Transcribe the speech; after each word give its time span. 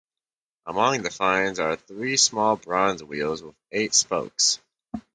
Among 0.65 1.03
the 1.03 1.11
finds 1.11 1.59
are 1.59 1.75
three 1.75 2.17
small 2.17 2.55
bronze 2.55 3.03
wheels 3.03 3.43
with 3.43 3.53
eight 3.71 3.93
spokes. 3.93 4.57